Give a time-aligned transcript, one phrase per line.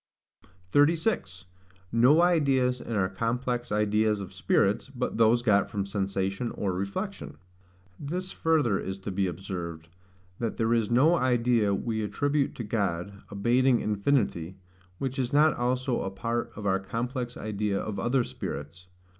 [0.71, 1.45] 36.
[1.91, 7.37] No Ideas in our complex ideas of Spirits, but those got from Sensation or Reflection.
[7.99, 9.89] This further is to be observed,
[10.39, 14.57] that there is no idea we attribute to God, bating infinity,
[14.97, 18.87] which is not also a part of our complex idea of other spirits.